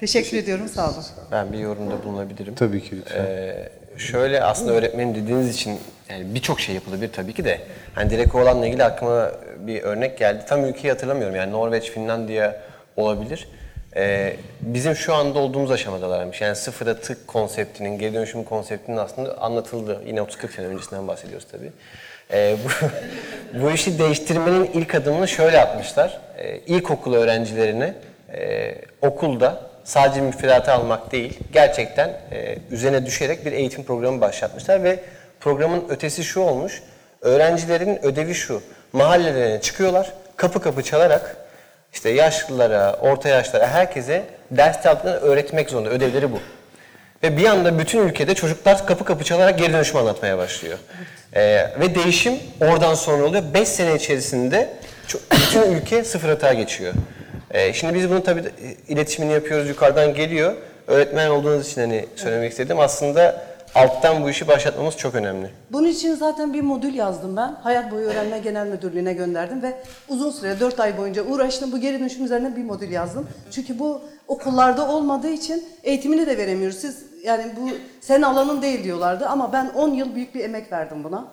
Teşekkür 0.00 0.36
ediyorum, 0.36 0.68
sağ 0.68 0.90
olun. 0.90 1.04
Ben 1.32 1.52
bir 1.52 1.58
yorumda 1.58 2.04
bulunabilirim. 2.04 2.54
Tabii 2.54 2.82
ki 2.82 2.96
lütfen. 2.96 3.24
Ee, 3.24 3.68
şöyle 3.98 4.42
aslında 4.42 4.72
öğretmenim 4.72 5.14
dediğiniz 5.14 5.54
için 5.54 5.80
yani 6.10 6.34
birçok 6.34 6.60
şey 6.60 6.74
yapılabilir 6.74 7.12
tabii 7.12 7.34
ki 7.34 7.44
de. 7.44 7.60
Hani 7.94 8.10
direkt 8.10 8.34
o 8.34 8.38
alanla 8.38 8.66
ilgili 8.66 8.84
aklıma 8.84 9.32
bir 9.58 9.82
örnek 9.82 10.18
geldi. 10.18 10.44
Tam 10.48 10.64
ülkeyi 10.64 10.92
hatırlamıyorum 10.92 11.36
yani 11.36 11.52
Norveç, 11.52 11.90
Finlandiya 11.90 12.60
olabilir. 12.96 13.48
Ee, 13.96 14.36
bizim 14.60 14.96
şu 14.96 15.14
anda 15.14 15.38
olduğumuz 15.38 15.70
aşamadalarmış. 15.70 16.40
Yani 16.40 16.56
sıfır 16.56 16.86
atık 16.86 17.28
konseptinin, 17.28 17.98
geri 17.98 18.14
dönüşüm 18.14 18.44
konseptinin 18.44 18.96
aslında 18.96 19.38
anlatıldı. 19.38 20.02
Yine 20.06 20.20
30-40 20.20 20.52
sene 20.52 20.66
öncesinden 20.66 21.08
bahsediyoruz 21.08 21.46
tabii. 21.52 21.72
Ee, 22.32 22.56
bu, 22.64 22.68
bu 23.62 23.70
işi 23.70 23.98
değiştirmenin 23.98 24.70
ilk 24.74 24.94
adımını 24.94 25.28
şöyle 25.28 25.60
atmışlar. 25.60 26.20
Ee, 26.38 26.58
ilkokul 26.58 27.14
öğrencilerine 27.14 27.94
e, 28.34 28.74
okulda 29.02 29.70
sadece 29.88 30.20
müfredatı 30.20 30.72
almak 30.72 31.12
değil, 31.12 31.38
gerçekten 31.52 32.08
e, 32.08 32.58
üzerine 32.70 33.06
düşerek 33.06 33.46
bir 33.46 33.52
eğitim 33.52 33.84
programı 33.84 34.20
başlatmışlar 34.20 34.84
ve 34.84 34.98
programın 35.40 35.84
ötesi 35.88 36.24
şu 36.24 36.40
olmuş, 36.40 36.82
öğrencilerin 37.20 38.04
ödevi 38.04 38.34
şu, 38.34 38.62
mahallelerine 38.92 39.60
çıkıyorlar, 39.60 40.12
kapı 40.36 40.60
kapı 40.62 40.82
çalarak 40.82 41.36
işte 41.92 42.10
yaşlılara, 42.10 42.92
orta 42.92 43.28
yaşlara, 43.28 43.66
herkese 43.66 44.22
ders 44.50 44.86
aldıklarını 44.86 45.20
öğretmek 45.20 45.70
zorunda, 45.70 45.90
ödevleri 45.90 46.32
bu. 46.32 46.38
Ve 47.22 47.36
bir 47.36 47.44
anda 47.44 47.78
bütün 47.78 48.08
ülkede 48.08 48.34
çocuklar 48.34 48.86
kapı 48.86 49.04
kapı 49.04 49.24
çalarak 49.24 49.58
geri 49.58 49.72
dönüşüm 49.72 49.96
anlatmaya 49.96 50.38
başlıyor. 50.38 50.78
Ee, 51.34 51.40
ve 51.80 51.94
değişim 51.94 52.34
oradan 52.60 52.94
sonra 52.94 53.24
oluyor. 53.24 53.42
5 53.54 53.68
sene 53.68 53.94
içerisinde 53.94 54.68
bütün 55.32 55.62
ülke 55.62 56.04
sıfır 56.04 56.28
hata 56.28 56.52
geçiyor. 56.52 56.94
Ee, 57.50 57.72
şimdi 57.72 57.94
biz 57.94 58.10
bunu 58.10 58.22
tabii 58.22 58.40
e, 58.40 58.92
iletişimini 58.92 59.32
yapıyoruz, 59.32 59.68
yukarıdan 59.68 60.14
geliyor. 60.14 60.54
Öğretmen 60.86 61.30
olduğunuz 61.30 61.68
için 61.68 61.80
hani 61.80 62.06
söylemek 62.16 62.50
istedim. 62.50 62.80
Aslında 62.80 63.42
alttan 63.74 64.24
bu 64.24 64.30
işi 64.30 64.48
başlatmamız 64.48 64.96
çok 64.96 65.14
önemli. 65.14 65.50
Bunun 65.72 65.88
için 65.88 66.14
zaten 66.14 66.54
bir 66.54 66.60
modül 66.60 66.94
yazdım 66.94 67.36
ben. 67.36 67.56
Hayat 67.62 67.92
Boyu 67.92 68.06
Öğrenme 68.06 68.38
Genel 68.38 68.66
Müdürlüğü'ne 68.66 69.12
gönderdim 69.12 69.62
ve 69.62 69.72
uzun 70.08 70.30
süre 70.30 70.60
4 70.60 70.80
ay 70.80 70.98
boyunca 70.98 71.22
uğraştım. 71.24 71.72
Bu 71.72 71.80
geri 71.80 72.00
dönüşüm 72.00 72.24
üzerine 72.24 72.56
bir 72.56 72.64
modül 72.64 72.90
yazdım. 72.90 73.28
Çünkü 73.50 73.78
bu 73.78 74.00
okullarda 74.28 74.88
olmadığı 74.88 75.30
için 75.30 75.64
eğitimini 75.82 76.26
de 76.26 76.36
veremiyoruz. 76.38 76.78
Siz 76.78 77.02
yani 77.24 77.44
bu 77.60 77.70
senin 78.00 78.22
alanın 78.22 78.62
değil 78.62 78.84
diyorlardı 78.84 79.26
ama 79.26 79.52
ben 79.52 79.68
10 79.68 79.94
yıl 79.94 80.14
büyük 80.14 80.34
bir 80.34 80.44
emek 80.44 80.72
verdim 80.72 81.04
buna. 81.04 81.28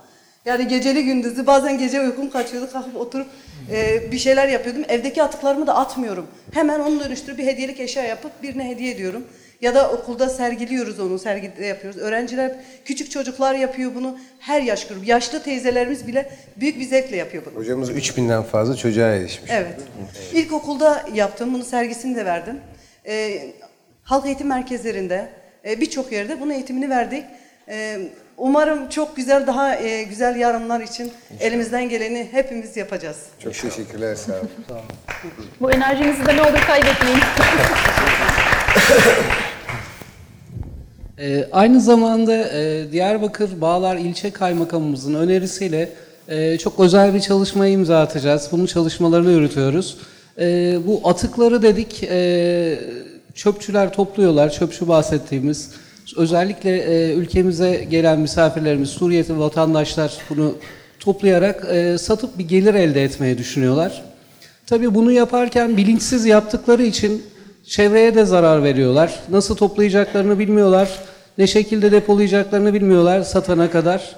Yani 0.45 0.67
geceli 0.67 1.05
gündüzü 1.05 1.47
bazen 1.47 1.77
gece 1.77 2.01
uykum 2.01 2.29
kaçıyordu 2.29 2.71
kalkıp 2.71 2.95
oturup 2.95 3.27
e, 3.71 4.11
bir 4.11 4.17
şeyler 4.17 4.47
yapıyordum. 4.47 4.83
Evdeki 4.87 5.23
atıklarımı 5.23 5.67
da 5.67 5.75
atmıyorum. 5.75 6.27
Hemen 6.51 6.79
onu 6.79 6.99
dönüştürüp 6.99 7.37
bir 7.37 7.45
hediyelik 7.45 7.79
eşya 7.79 8.03
yapıp 8.03 8.43
birine 8.43 8.69
hediye 8.69 8.91
ediyorum. 8.91 9.23
Ya 9.61 9.75
da 9.75 9.91
okulda 9.91 10.29
sergiliyoruz 10.29 10.99
onu, 10.99 11.19
sergide 11.19 11.65
yapıyoruz. 11.65 11.99
Öğrenciler, 11.99 12.55
küçük 12.85 13.11
çocuklar 13.11 13.55
yapıyor 13.55 13.95
bunu. 13.95 14.19
Her 14.39 14.61
yaş 14.61 14.87
grubu. 14.87 15.05
Yaşlı 15.05 15.43
teyzelerimiz 15.43 16.07
bile 16.07 16.31
büyük 16.57 16.79
bir 16.79 16.85
zevkle 16.85 17.15
yapıyor 17.15 17.43
bunu. 17.45 17.55
Hocamız 17.55 17.89
3000'den 17.89 18.43
fazla 18.43 18.75
çocuğa 18.75 19.09
erişmiş. 19.09 19.51
Evet. 19.51 19.79
İlkokulda 20.33 21.05
yaptım. 21.13 21.53
Bunu 21.53 21.63
sergisini 21.63 22.15
de 22.15 22.25
verdim. 22.25 22.59
Ee, 23.07 23.39
halk 24.03 24.25
eğitim 24.25 24.47
merkezlerinde, 24.47 25.29
e, 25.65 25.81
birçok 25.81 26.11
yerde 26.11 26.41
bunun 26.41 26.51
eğitimini 26.51 26.89
verdik. 26.89 27.23
Ee, 27.69 27.99
umarım 28.37 28.89
çok 28.89 29.15
güzel, 29.15 29.47
daha 29.47 29.75
e, 29.75 30.03
güzel 30.03 30.35
yarınlar 30.35 30.81
için 30.81 31.11
elimizden 31.39 31.89
geleni 31.89 32.27
hepimiz 32.31 32.77
yapacağız. 32.77 33.17
Çok 33.39 33.53
teşekkürler 33.53 34.15
sağ 34.15 34.33
olun. 34.33 34.49
Bu 35.61 35.71
enerjinizi 35.71 36.25
de 36.25 36.35
ne 36.35 36.41
olur 36.41 36.61
kaybetmeyin. 36.67 37.19
Ee, 41.19 41.47
aynı 41.51 41.81
zamanda 41.81 42.33
e, 42.35 42.91
Diyarbakır 42.91 43.61
Bağlar 43.61 43.95
İlçe 43.95 44.31
Kaymakamımızın 44.31 45.13
önerisiyle 45.15 45.89
e, 46.27 46.57
çok 46.57 46.79
özel 46.79 47.13
bir 47.13 47.19
çalışmaya 47.19 47.71
imza 47.71 48.01
atacağız. 48.01 48.49
Bunun 48.51 48.65
çalışmalarını 48.65 49.31
yürütüyoruz. 49.31 49.97
E, 50.39 50.77
bu 50.87 51.01
atıkları 51.09 51.61
dedik, 51.61 52.03
e, 52.03 52.79
çöpçüler 53.35 53.93
topluyorlar, 53.93 54.49
çöpçü 54.49 54.87
bahsettiğimiz. 54.87 55.71
Özellikle 56.17 56.77
e, 56.77 57.13
ülkemize 57.13 57.85
gelen 57.89 58.19
misafirlerimiz, 58.19 58.89
Suriyeli 58.89 59.39
vatandaşlar 59.39 60.17
bunu 60.29 60.55
toplayarak 60.99 61.67
e, 61.71 61.97
satıp 61.97 62.37
bir 62.37 62.47
gelir 62.47 62.73
elde 62.73 63.03
etmeyi 63.03 63.37
düşünüyorlar. 63.37 64.03
Tabii 64.67 64.95
bunu 64.95 65.11
yaparken 65.11 65.77
bilinçsiz 65.77 66.25
yaptıkları 66.25 66.83
için 66.83 67.23
çevreye 67.67 68.15
de 68.15 68.25
zarar 68.25 68.63
veriyorlar. 68.63 69.19
Nasıl 69.29 69.55
toplayacaklarını 69.55 70.39
bilmiyorlar. 70.39 70.99
Ne 71.37 71.47
şekilde 71.47 71.91
depolayacaklarını 71.91 72.73
bilmiyorlar 72.73 73.21
satana 73.21 73.71
kadar. 73.71 74.15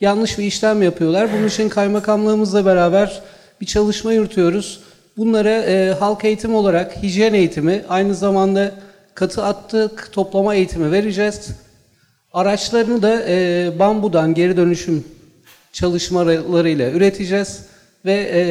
Yanlış 0.00 0.38
bir 0.38 0.44
işlem 0.44 0.82
yapıyorlar. 0.82 1.28
Bunun 1.32 1.46
için 1.46 1.68
kaymakamlığımızla 1.68 2.66
beraber 2.66 3.22
bir 3.60 3.66
çalışma 3.66 4.12
yürütüyoruz. 4.12 4.80
Bunları 5.16 5.48
e, 5.48 5.94
halk 6.00 6.24
eğitimi 6.24 6.56
olarak 6.56 7.02
hijyen 7.02 7.34
eğitimi, 7.34 7.84
aynı 7.88 8.14
zamanda 8.14 8.72
katı 9.16 9.44
atık 9.44 10.12
toplama 10.12 10.54
eğitimi 10.54 10.92
vereceğiz. 10.92 11.50
Araçlarını 12.32 13.02
da 13.02 13.22
e, 13.28 13.72
bambudan 13.78 14.34
geri 14.34 14.56
dönüşüm 14.56 15.04
çalışmalarıyla 15.72 16.90
üreteceğiz 16.90 17.66
ve 18.04 18.30
e, 18.34 18.42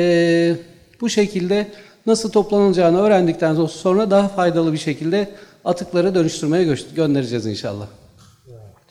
bu 1.01 1.09
şekilde 1.09 1.67
nasıl 2.05 2.31
toplanılacağını 2.31 3.01
öğrendikten 3.01 3.65
sonra 3.65 4.11
daha 4.11 4.27
faydalı 4.27 4.73
bir 4.73 4.77
şekilde 4.77 5.29
atıkları 5.65 6.15
dönüştürmeye 6.15 6.63
gö- 6.63 6.95
göndereceğiz 6.95 7.45
inşallah. 7.45 7.87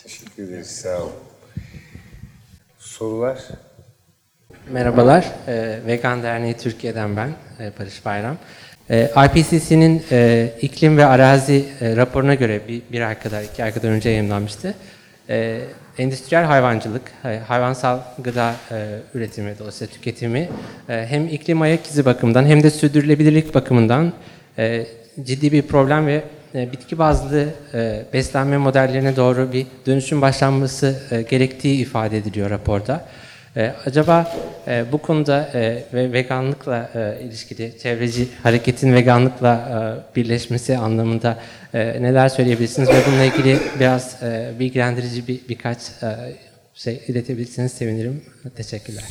Teşekkür 0.02 0.49
ederiz. 0.49 0.66
Sağ 0.66 1.02
olun. 1.02 1.12
Sorular? 2.78 3.38
Merhabalar, 4.71 5.33
e, 5.49 5.81
Vegan 5.87 6.23
Derneği 6.23 6.57
Türkiye'den 6.57 7.16
ben, 7.16 7.33
e, 7.61 7.73
Barış 7.78 8.04
Bayram. 8.04 8.37
E, 8.91 9.11
IPCC'nin 9.26 10.03
e, 10.11 10.50
iklim 10.62 10.97
ve 10.97 11.07
arazi 11.07 11.64
e, 11.81 11.97
raporuna 11.97 12.35
göre 12.35 12.61
bir, 12.69 12.83
bir 12.93 13.00
ay 13.00 13.19
kadar, 13.19 13.43
iki 13.43 13.64
ay 13.64 13.75
kadar 13.75 13.88
önce 13.88 14.11
yayınlanmıştı. 14.11 14.75
E, 15.29 15.61
endüstriyel 15.99 16.45
hayvancılık, 16.45 17.03
hay- 17.23 17.38
hayvansal 17.38 17.99
gıda 18.19 18.55
e, 18.71 18.99
üretimi, 19.14 19.55
dolayısıyla 19.59 19.95
tüketimi 19.95 20.49
e, 20.88 21.07
hem 21.09 21.29
iklim 21.29 21.62
ayak 21.62 21.87
izi 21.87 22.05
bakımından 22.05 22.47
hem 22.47 22.62
de 22.62 22.71
sürdürülebilirlik 22.71 23.55
bakımından 23.55 24.12
e, 24.59 24.87
ciddi 25.25 25.53
bir 25.53 25.62
problem 25.62 26.07
ve 26.07 26.23
e, 26.55 26.73
bitki 26.73 26.99
bazlı 26.99 27.47
e, 27.75 28.03
beslenme 28.12 28.57
modellerine 28.57 29.17
doğru 29.17 29.53
bir 29.53 29.67
dönüşüm 29.87 30.23
başlanması 30.23 31.03
e, 31.11 31.23
gerektiği 31.23 31.81
ifade 31.81 32.17
ediliyor 32.19 32.50
raporda. 32.50 33.05
E, 33.57 33.73
acaba 33.87 34.33
e, 34.69 34.85
bu 34.93 34.99
konuda 34.99 35.49
e, 35.55 35.83
ve 35.95 36.13
veganlıkla 36.13 36.91
e, 36.95 37.25
ilişkili 37.25 37.79
çevreci 37.79 38.29
hareketin 38.43 38.95
veganlıkla 38.95 39.55
e, 39.55 40.17
birleşmesi 40.17 40.79
anlamında 40.79 41.39
e, 41.75 42.03
neler 42.03 42.29
söyleyebilirsiniz 42.29 42.89
ve 42.89 42.95
bununla 43.09 43.25
ilgili 43.25 43.59
biraz 43.81 44.23
e, 44.23 44.53
bilgilendirici 44.59 45.29
bir 45.29 45.41
birkaç 45.49 45.79
e, 45.79 46.09
şey 46.75 47.03
iletebilirsiniz 47.09 47.73
sevinirim. 47.73 48.23
Teşekkürler. 48.57 49.05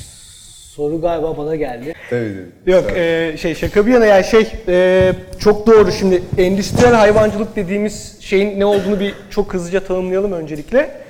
Soru 0.76 1.02
galiba 1.02 1.38
bana 1.38 1.56
geldi. 1.56 1.94
Tabii 2.10 2.34
tabii. 2.66 2.72
Yok 2.72 2.92
e, 2.98 3.36
şey 3.38 3.56
şaka 3.56 3.86
bir 3.86 3.92
yana 3.92 4.06
yani 4.06 4.24
şey 4.24 4.48
e, 4.68 5.14
çok 5.40 5.68
doğru 5.68 5.92
şimdi 5.92 6.24
endüstriyel 6.38 6.94
hayvancılık 6.94 7.56
dediğimiz 7.56 8.18
şeyin 8.20 8.60
ne 8.60 8.66
olduğunu 8.66 9.00
bir 9.00 9.14
çok 9.30 9.54
hızlıca 9.54 9.80
tanımlayalım 9.80 10.32
öncelikle. 10.32 11.03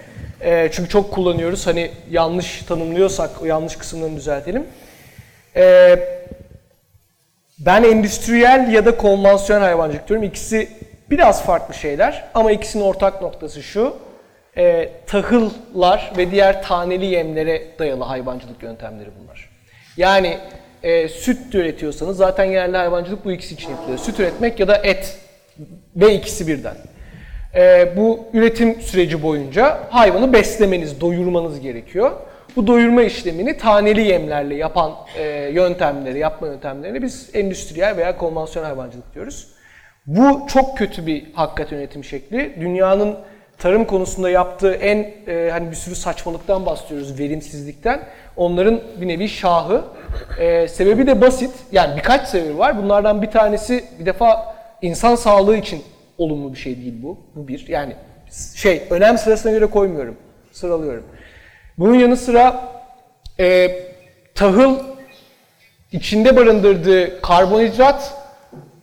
E, 0.43 0.69
çünkü 0.71 0.89
çok 0.89 1.11
kullanıyoruz 1.11 1.67
hani 1.67 1.91
yanlış 2.11 2.63
tanımlıyorsak 2.63 3.41
o 3.41 3.45
yanlış 3.45 3.75
kısımlarını 3.75 4.15
düzeltelim. 4.15 4.65
E, 5.55 5.95
ben 7.59 7.83
endüstriyel 7.83 8.71
ya 8.71 8.85
da 8.85 8.97
konvansiyonel 8.97 9.63
hayvancılık 9.63 10.07
diyorum. 10.07 10.23
İkisi 10.25 10.69
biraz 11.09 11.43
farklı 11.43 11.73
şeyler 11.73 12.25
ama 12.33 12.51
ikisinin 12.51 12.83
ortak 12.83 13.21
noktası 13.21 13.63
şu. 13.63 13.95
E, 14.57 14.89
tahıllar 15.07 16.11
ve 16.17 16.31
diğer 16.31 16.63
taneli 16.63 17.05
yemlere 17.05 17.61
dayalı 17.79 18.03
hayvancılık 18.03 18.63
yöntemleri 18.63 19.09
bunlar. 19.21 19.49
Yani 19.97 20.37
e, 20.83 21.09
süt 21.09 21.55
üretiyorsanız 21.55 22.17
zaten 22.17 22.43
yerli 22.43 22.77
hayvancılık 22.77 23.25
bu 23.25 23.31
ikisi 23.31 23.53
için 23.53 23.69
yapılıyor. 23.69 23.97
Süt 23.97 24.19
üretmek 24.19 24.59
ya 24.59 24.67
da 24.67 24.75
et 24.75 25.17
ve 25.95 26.15
ikisi 26.15 26.47
birden. 26.47 26.75
E, 27.55 27.93
bu 27.97 28.19
üretim 28.33 28.81
süreci 28.81 29.23
boyunca 29.23 29.79
hayvanı 29.89 30.33
beslemeniz, 30.33 31.01
doyurmanız 31.01 31.59
gerekiyor. 31.59 32.11
Bu 32.55 32.67
doyurma 32.67 33.03
işlemini 33.03 33.57
taneli 33.57 34.01
yemlerle 34.01 34.55
yapan 34.55 34.91
e, 35.17 35.23
yöntemleri, 35.53 36.19
yapma 36.19 36.47
yöntemlerini 36.47 37.01
biz 37.01 37.29
endüstriyel 37.33 37.97
veya 37.97 38.17
konvansiyonel 38.17 38.69
hayvancılık 38.69 39.13
diyoruz. 39.13 39.47
Bu 40.05 40.47
çok 40.47 40.77
kötü 40.77 41.07
bir 41.07 41.25
hakikaten 41.33 41.77
üretim 41.77 42.03
şekli. 42.03 42.55
Dünyanın 42.59 43.15
tarım 43.57 43.85
konusunda 43.85 44.29
yaptığı 44.29 44.73
en 44.73 45.11
e, 45.27 45.49
hani 45.51 45.71
bir 45.71 45.75
sürü 45.75 45.95
saçmalıktan 45.95 46.65
bahsediyoruz, 46.65 47.19
verimsizlikten. 47.19 47.99
Onların 48.35 48.81
bir 49.01 49.07
nevi 49.07 49.29
şahı. 49.29 49.81
E, 50.39 50.67
sebebi 50.67 51.07
de 51.07 51.21
basit. 51.21 51.51
Yani 51.71 51.97
birkaç 51.97 52.27
sebebi 52.27 52.57
var. 52.57 52.83
Bunlardan 52.83 53.21
bir 53.21 53.31
tanesi 53.31 53.83
bir 53.99 54.05
defa 54.05 54.55
insan 54.81 55.15
sağlığı 55.15 55.57
için 55.57 55.83
olumlu 56.17 56.53
bir 56.53 56.59
şey 56.59 56.77
değil 56.77 56.93
bu. 57.03 57.17
Bu 57.35 57.47
bir. 57.47 57.67
Yani 57.67 57.95
şey 58.55 58.83
önem 58.89 59.17
sırasına 59.17 59.51
göre 59.51 59.65
koymuyorum. 59.65 60.17
Sıralıyorum. 60.51 61.03
Bunun 61.77 61.95
yanı 61.95 62.17
sıra 62.17 62.71
e, 63.39 63.71
tahıl 64.35 64.79
içinde 65.91 66.35
barındırdığı 66.35 67.21
karbonhidrat 67.21 68.13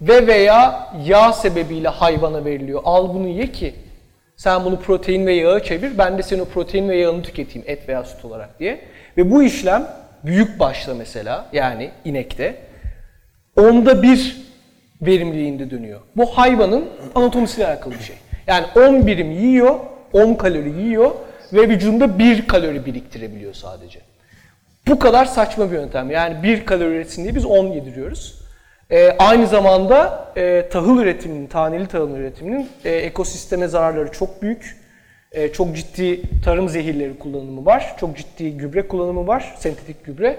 ve 0.00 0.26
veya 0.26 0.88
yağ 1.06 1.32
sebebiyle 1.32 1.88
hayvana 1.88 2.44
veriliyor. 2.44 2.80
Al 2.84 3.14
bunu 3.14 3.28
ye 3.28 3.52
ki 3.52 3.74
sen 4.36 4.64
bunu 4.64 4.80
protein 4.80 5.26
ve 5.26 5.32
yağa 5.32 5.62
çevir. 5.62 5.98
Ben 5.98 6.18
de 6.18 6.22
senin 6.22 6.40
o 6.40 6.44
protein 6.44 6.88
ve 6.88 6.96
yağını 6.96 7.22
tüketeyim 7.22 7.68
et 7.68 7.88
veya 7.88 8.04
süt 8.04 8.24
olarak 8.24 8.60
diye. 8.60 8.80
Ve 9.16 9.30
bu 9.30 9.42
işlem 9.42 9.86
büyük 10.24 10.60
başta 10.60 10.94
mesela 10.94 11.46
yani 11.52 11.90
inekte 12.04 12.56
onda 13.56 14.02
bir 14.02 14.36
verimliliğinde 15.02 15.70
dönüyor. 15.70 16.00
Bu 16.16 16.26
hayvanın 16.26 16.88
anatomisiyle 17.14 17.66
alakalı 17.66 17.94
bir 17.94 18.04
şey. 18.04 18.16
Yani 18.46 18.66
10 18.76 19.06
birim 19.06 19.30
yiyor, 19.30 19.74
10 20.12 20.34
kalori 20.34 20.70
yiyor 20.70 21.10
ve 21.52 21.68
vücudunda 21.68 22.18
1 22.18 22.48
kalori 22.48 22.86
biriktirebiliyor 22.86 23.54
sadece. 23.54 24.00
Bu 24.88 24.98
kadar 24.98 25.24
saçma 25.24 25.70
bir 25.70 25.76
yöntem. 25.76 26.10
Yani 26.10 26.42
1 26.42 26.66
kalori 26.66 26.94
üretsin 26.94 27.22
diye 27.22 27.34
biz 27.34 27.44
10 27.44 27.66
yediriyoruz. 27.66 28.40
Ee, 28.90 29.16
aynı 29.18 29.46
zamanda 29.46 30.28
e, 30.36 30.68
tahıl 30.68 30.98
üretiminin, 30.98 31.46
taneli 31.46 31.86
tahıl 31.86 32.16
üretiminin 32.16 32.68
e, 32.84 32.90
ekosisteme 32.90 33.68
zararları 33.68 34.12
çok 34.12 34.42
büyük. 34.42 34.76
E, 35.32 35.52
çok 35.52 35.76
ciddi 35.76 36.22
tarım 36.44 36.68
zehirleri 36.68 37.18
kullanımı 37.18 37.66
var. 37.66 37.96
Çok 38.00 38.16
ciddi 38.16 38.56
gübre 38.56 38.88
kullanımı 38.88 39.26
var, 39.26 39.54
sentetik 39.58 40.04
gübre. 40.04 40.36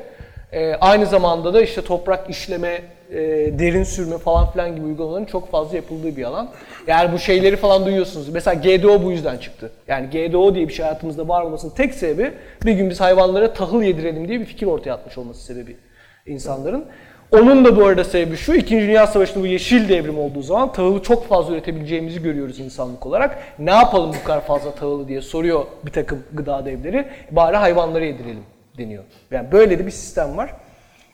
E, 0.52 0.76
aynı 0.76 1.06
zamanda 1.06 1.54
da 1.54 1.62
işte 1.62 1.82
toprak 1.82 2.30
işleme, 2.30 2.82
e, 3.12 3.20
derin 3.60 3.84
sürme 3.84 4.18
falan 4.18 4.52
filan 4.52 4.76
gibi 4.76 4.86
uygulamaların 4.86 5.26
çok 5.26 5.52
fazla 5.52 5.76
yapıldığı 5.76 6.18
bir 6.18 6.24
alan. 6.24 6.50
Yani 6.88 7.14
bu 7.14 7.20
şeyleri 7.20 7.56
falan 7.56 7.86
duyuyorsunuz. 7.86 8.30
Mesela 8.30 8.54
GDO 8.54 9.04
bu 9.04 9.12
yüzden 9.12 9.38
çıktı. 9.38 9.72
Yani 9.88 10.10
GDO 10.10 10.56
diye 10.56 10.68
bir 10.68 10.74
şey 10.74 10.84
hayatımızda 10.84 11.28
var 11.28 11.42
olmasının 11.42 11.74
tek 11.74 11.94
sebebi 11.94 12.32
bir 12.66 12.74
gün 12.74 12.90
biz 12.90 13.02
hayvanlara 13.02 13.54
tahıl 13.54 13.82
yedirelim 13.84 14.28
diye 14.28 14.40
bir 14.40 14.46
fikir 14.46 14.66
ortaya 14.66 14.94
atmış 14.94 15.18
olması 15.18 15.44
sebebi 15.44 15.78
insanların. 16.26 16.86
Onun 17.32 17.66
da 17.66 17.78
bu 17.78 17.86
arada 17.86 18.04
sebebi 18.04 18.38
şu, 18.38 18.54
İkinci 18.54 18.88
Dünya 18.88 19.08
Savaşı'nda 19.08 19.44
bu 19.44 19.48
yeşil 19.48 19.90
devrim 19.90 20.20
olduğu 20.20 20.42
zaman 20.42 20.72
tahılı 20.72 21.02
çok 21.02 21.28
fazla 21.28 21.54
üretebileceğimizi 21.54 22.22
görüyoruz 22.22 22.60
insanlık 22.60 23.06
olarak. 23.06 23.38
Ne 23.60 23.72
yapalım 23.72 24.12
bu 24.22 24.28
kadar 24.28 24.42
fazla 24.42 24.72
tahılı 24.72 25.08
diye 25.08 25.22
soruyor 25.22 25.66
bir 25.86 25.92
takım 25.92 26.24
gıda 26.34 26.66
devleri. 26.66 27.08
Bari 27.32 27.58
hayvanlara 27.58 28.06
yedirelim 28.06 28.44
deniyor. 28.82 29.04
Yani 29.32 29.52
böyle 29.52 29.80
de 29.80 29.86
bir 29.86 29.92
sistem 29.92 30.38
var. 30.38 30.54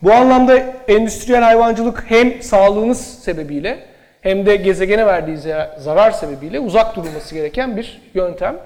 Bu 0.02 0.14
anlamda 0.14 0.58
endüstriyel 0.88 1.44
hayvancılık 1.44 2.04
hem 2.08 2.42
sağlığınız 2.42 3.02
sebebiyle 3.24 3.80
hem 4.22 4.46
de 4.46 4.56
gezegene 4.56 5.06
verdiği 5.06 5.38
zarar 5.78 6.12
sebebiyle 6.12 6.60
uzak 6.60 6.96
durulması 6.96 7.36
gereken 7.36 7.78
bir 7.78 8.02
yöntem. 8.14 8.58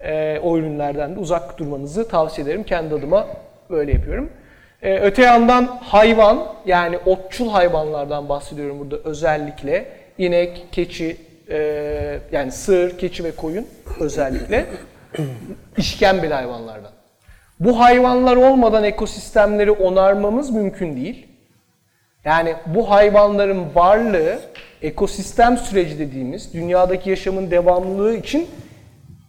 Ee, 0.00 0.38
o 0.42 0.58
ürünlerden 0.58 1.16
de 1.16 1.20
uzak 1.20 1.58
durmanızı 1.58 2.08
tavsiye 2.08 2.46
ederim. 2.46 2.64
Kendi 2.64 2.94
adıma 2.94 3.26
böyle 3.70 3.92
yapıyorum. 3.92 4.30
Ee, 4.82 4.98
öte 4.98 5.22
yandan 5.22 5.66
hayvan 5.66 6.46
yani 6.66 6.98
otçul 7.06 7.50
hayvanlardan 7.50 8.28
bahsediyorum 8.28 8.80
burada 8.80 8.96
özellikle. 8.96 10.00
inek, 10.18 10.66
keçi, 10.72 11.16
e, 11.50 12.18
yani 12.32 12.52
sığır, 12.52 12.98
keçi 12.98 13.24
ve 13.24 13.30
koyun 13.30 13.66
özellikle 14.00 14.66
işkembeli 15.76 16.34
hayvanlardan. 16.34 16.99
Bu 17.60 17.80
hayvanlar 17.80 18.36
olmadan 18.36 18.84
ekosistemleri 18.84 19.70
onarmamız 19.70 20.50
mümkün 20.50 20.96
değil. 20.96 21.26
Yani 22.24 22.54
bu 22.66 22.90
hayvanların 22.90 23.74
varlığı 23.74 24.40
ekosistem 24.82 25.58
süreci 25.58 25.98
dediğimiz 25.98 26.54
dünyadaki 26.54 27.10
yaşamın 27.10 27.50
devamlılığı 27.50 28.16
için 28.16 28.48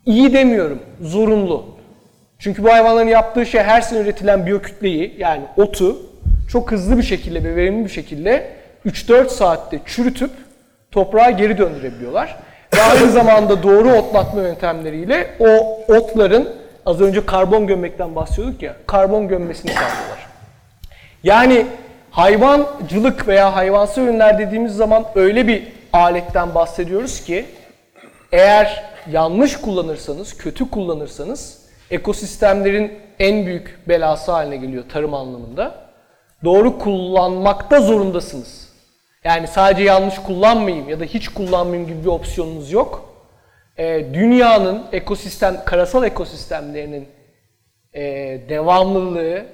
iyi 0.05 0.33
demiyorum, 0.33 0.79
zorunlu. 1.01 1.65
Çünkü 2.39 2.63
bu 2.63 2.71
hayvanların 2.71 3.07
yaptığı 3.07 3.45
şey 3.45 3.61
her 3.61 3.81
sene 3.81 3.99
üretilen 3.99 4.45
biyokütleyi 4.45 5.15
yani 5.17 5.43
otu 5.57 5.97
çok 6.51 6.71
hızlı 6.71 6.97
bir 6.97 7.03
şekilde 7.03 7.43
ve 7.43 7.55
verimli 7.55 7.85
bir 7.85 7.89
şekilde 7.89 8.49
3-4 8.85 9.29
saatte 9.29 9.79
çürütüp 9.85 10.31
toprağa 10.91 11.29
geri 11.31 11.57
döndürebiliyorlar. 11.57 12.37
Ve 12.75 12.81
aynı 12.81 13.11
zamanda 13.11 13.63
doğru 13.63 13.91
otlatma 13.91 14.41
yöntemleriyle 14.41 15.27
o 15.39 15.79
otların 15.93 16.60
az 16.85 17.01
önce 17.01 17.25
karbon 17.25 17.67
gömmekten 17.67 18.15
bahsediyorduk 18.15 18.63
ya 18.63 18.75
karbon 18.87 19.27
gömmesini 19.27 19.71
sağlıyorlar. 19.71 20.27
Yani 21.23 21.65
hayvancılık 22.11 23.27
veya 23.27 23.55
hayvansal 23.55 24.01
ürünler 24.01 24.39
dediğimiz 24.39 24.75
zaman 24.75 25.05
öyle 25.15 25.47
bir 25.47 25.67
aletten 25.93 26.55
bahsediyoruz 26.55 27.23
ki 27.23 27.45
eğer 28.31 28.83
yanlış 29.11 29.57
kullanırsanız, 29.57 30.37
kötü 30.37 30.69
kullanırsanız 30.69 31.61
ekosistemlerin 31.91 32.99
en 33.19 33.45
büyük 33.45 33.79
belası 33.87 34.31
haline 34.31 34.57
geliyor 34.57 34.83
tarım 34.89 35.13
anlamında. 35.13 35.75
doğru 36.43 36.79
kullanmakta 36.79 37.81
zorundasınız. 37.81 38.71
Yani 39.23 39.47
sadece 39.47 39.83
yanlış 39.83 40.15
kullanmayayım 40.15 40.89
ya 40.89 40.99
da 40.99 41.03
hiç 41.03 41.27
kullanmayayım 41.27 41.89
gibi 41.89 42.03
bir 42.03 42.09
opsiyonunuz 42.09 42.71
yok. 42.71 43.10
Ee, 43.77 44.05
dünyanın 44.13 44.83
ekosistem, 44.91 45.57
karasal 45.65 46.03
ekosistemlerinin 46.03 47.07
e, 47.93 48.01
devamlılığı, 48.49 49.45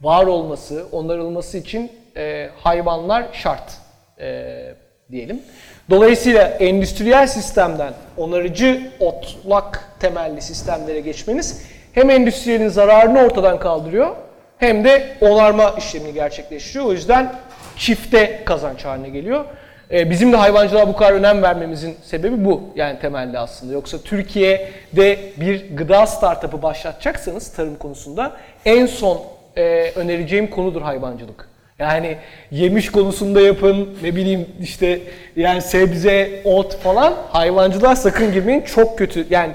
var 0.00 0.26
olması, 0.26 0.86
onarılması 0.92 1.58
için 1.58 1.92
e, 2.16 2.50
hayvanlar 2.56 3.24
şart 3.32 3.78
e, 4.20 4.74
diyelim. 5.10 5.42
Dolayısıyla 5.90 6.44
endüstriyel 6.44 7.26
sistemden 7.26 7.92
onarıcı 8.16 8.90
otlak 9.00 9.88
temelli 10.00 10.42
sistemlere 10.42 11.00
geçmeniz 11.00 11.62
hem 11.92 12.10
endüstriyelin 12.10 12.68
zararını 12.68 13.24
ortadan 13.24 13.58
kaldırıyor 13.58 14.16
hem 14.58 14.84
de 14.84 15.16
onarma 15.20 15.70
işlemini 15.78 16.12
gerçekleştiriyor. 16.14 16.84
O 16.84 16.92
yüzden 16.92 17.34
çifte 17.76 18.44
kazanç 18.44 18.84
haline 18.84 19.08
geliyor. 19.08 19.44
Ee, 19.90 20.10
Bizim 20.10 20.32
de 20.32 20.36
hayvancılığa 20.36 20.88
bu 20.88 20.96
kadar 20.96 21.12
önem 21.12 21.42
vermemizin 21.42 21.96
sebebi 22.02 22.44
bu 22.44 22.62
yani 22.76 22.98
temelde 22.98 23.38
aslında. 23.38 23.72
Yoksa 23.72 23.98
Türkiye'de 23.98 25.18
bir 25.36 25.76
gıda 25.76 26.06
startup'ı 26.06 26.62
başlatacaksanız 26.62 27.52
tarım 27.52 27.76
konusunda 27.76 28.36
en 28.64 28.86
son 28.86 29.22
e, 29.56 29.90
önereceğim 29.96 30.50
konudur 30.50 30.82
hayvancılık. 30.82 31.48
Yani 31.78 32.16
yemiş 32.50 32.92
konusunda 32.92 33.40
yapın, 33.40 33.98
ne 34.02 34.16
bileyim 34.16 34.46
işte 34.60 35.00
yani 35.36 35.62
sebze, 35.62 36.42
ot 36.44 36.76
falan 36.76 37.14
hayvancılığa 37.30 37.96
sakın 37.96 38.32
girmeyin. 38.32 38.60
Çok 38.60 38.98
kötü 38.98 39.26
yani 39.30 39.52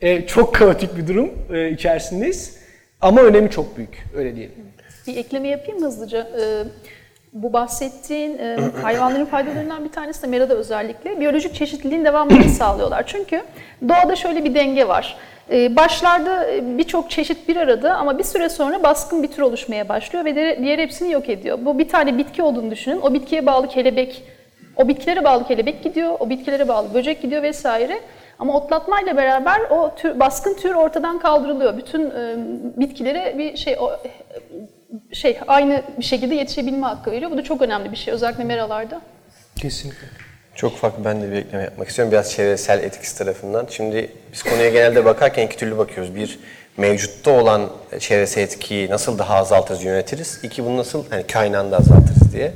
e, 0.00 0.26
çok 0.26 0.54
kaotik 0.54 0.96
bir 0.96 1.06
durum 1.06 1.30
e, 1.52 1.70
içerisindeyiz. 1.70 2.60
Ama 3.00 3.20
önemi 3.20 3.50
çok 3.50 3.76
büyük 3.76 4.04
öyle 4.16 4.36
diyelim. 4.36 4.54
Bir 5.06 5.16
ekleme 5.16 5.48
yapayım 5.48 5.80
mı 5.80 5.86
hızlıca. 5.86 6.28
Ee, 6.40 6.64
bu 7.32 7.52
bahsettiğin 7.52 8.38
e, 8.38 8.56
hayvanların 8.82 9.24
faydalarından 9.24 9.84
bir 9.84 9.92
tanesi 9.92 10.22
de 10.22 10.26
merada 10.26 10.54
özellikle 10.54 11.20
biyolojik 11.20 11.54
çeşitliliğin 11.54 12.04
devamlılığını 12.04 12.48
sağlıyorlar. 12.48 13.06
Çünkü 13.06 13.42
doğada 13.88 14.16
şöyle 14.16 14.44
bir 14.44 14.54
denge 14.54 14.88
var. 14.88 15.16
Ee, 15.50 15.76
başlarda 15.76 16.50
e, 16.50 16.78
birçok 16.78 17.10
çeşit 17.10 17.48
bir 17.48 17.56
arada 17.56 17.94
ama 17.94 18.18
bir 18.18 18.24
süre 18.24 18.48
sonra 18.48 18.82
baskın 18.82 19.22
bir 19.22 19.28
tür 19.28 19.42
oluşmaya 19.42 19.88
başlıyor 19.88 20.24
ve 20.24 20.58
diğer 20.62 20.78
hepsini 20.78 21.12
yok 21.12 21.28
ediyor. 21.28 21.58
Bu 21.62 21.78
bir 21.78 21.88
tane 21.88 22.18
bitki 22.18 22.42
olduğunu 22.42 22.70
düşünün. 22.70 23.00
O 23.00 23.14
bitkiye 23.14 23.46
bağlı 23.46 23.68
kelebek, 23.68 24.22
o 24.76 24.88
bitkilere 24.88 25.24
bağlı 25.24 25.46
kelebek 25.46 25.82
gidiyor, 25.82 26.16
o 26.20 26.30
bitkilere 26.30 26.68
bağlı 26.68 26.94
böcek 26.94 27.22
gidiyor 27.22 27.42
vesaire. 27.42 28.00
Ama 28.38 28.56
otlatmayla 28.56 29.16
beraber 29.16 29.60
o 29.70 29.94
tür, 29.94 30.20
baskın 30.20 30.54
tür 30.54 30.74
ortadan 30.74 31.18
kaldırılıyor. 31.18 31.76
Bütün 31.76 32.10
e, 32.10 32.36
bitkilere 32.76 33.38
bir 33.38 33.56
şey 33.56 33.76
o, 33.80 33.90
şey 35.12 35.38
aynı 35.46 35.82
bir 35.98 36.04
şekilde 36.04 36.34
yetişebilme 36.34 36.86
hakkı 36.86 37.10
veriyor. 37.10 37.30
Bu 37.30 37.36
da 37.36 37.44
çok 37.44 37.62
önemli 37.62 37.92
bir 37.92 37.96
şey 37.96 38.14
özellikle 38.14 38.44
meralarda. 38.44 39.00
Kesinlikle. 39.56 40.06
Çok 40.54 40.72
ufak 40.72 41.04
ben 41.04 41.22
de 41.22 41.30
bir 41.30 41.36
ekleme 41.36 41.64
yapmak 41.64 41.88
istiyorum. 41.88 42.12
Biraz 42.12 42.32
çevresel 42.32 42.82
etkisi 42.82 43.18
tarafından. 43.18 43.66
Şimdi 43.70 44.12
biz 44.32 44.42
konuya 44.42 44.70
genelde 44.70 45.04
bakarken 45.04 45.46
iki 45.46 45.56
türlü 45.56 45.78
bakıyoruz. 45.78 46.14
Bir, 46.14 46.38
mevcutta 46.76 47.30
olan 47.30 47.70
çevresel 47.98 48.42
etkiyi 48.42 48.90
nasıl 48.90 49.18
daha 49.18 49.34
azaltırız, 49.34 49.84
yönetiriz. 49.84 50.40
İki, 50.42 50.64
bunu 50.64 50.76
nasıl 50.76 51.10
hani 51.10 51.26
kaynağında 51.26 51.76
azaltırız 51.76 52.32
diye. 52.32 52.52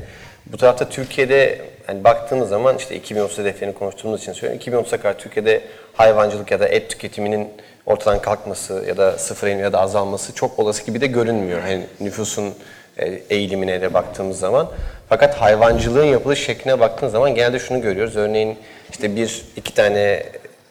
Bu 0.47 0.57
tarafta 0.57 0.89
Türkiye'de 0.89 1.61
hani 1.87 2.05
baktığımız 2.05 2.49
zaman 2.49 2.77
işte 2.77 2.97
2030 2.97 3.39
hedeflerini 3.39 3.75
konuştuğumuz 3.75 4.21
için 4.21 4.33
söylüyorum. 4.33 4.67
2030'a 4.67 4.99
kadar 4.99 5.19
Türkiye'de 5.19 5.63
hayvancılık 5.93 6.51
ya 6.51 6.61
da 6.61 6.69
et 6.69 6.91
tüketiminin 6.91 7.49
ortadan 7.87 8.21
kalkması 8.23 8.85
ya 8.89 8.97
da 8.97 9.19
sıfıra 9.19 9.51
inme 9.51 9.63
ya 9.63 9.73
da 9.73 9.81
azalması 9.81 10.35
çok 10.35 10.59
olası 10.59 10.87
gibi 10.87 11.01
de 11.01 11.07
görünmüyor. 11.07 11.61
Hani 11.61 11.87
nüfusun 12.01 12.55
e, 12.99 13.07
eğilimine 13.31 13.81
de 13.81 13.95
baktığımız 13.95 14.39
zaman. 14.39 14.71
Fakat 15.09 15.35
hayvancılığın 15.35 16.05
yapılış 16.05 16.45
şekline 16.45 16.81
baktığınız 16.81 17.13
zaman 17.13 17.35
genelde 17.35 17.59
şunu 17.59 17.81
görüyoruz. 17.81 18.17
Örneğin 18.17 18.59
işte 18.91 19.17
bir 19.17 19.45
iki 19.57 19.75
tane 19.75 20.23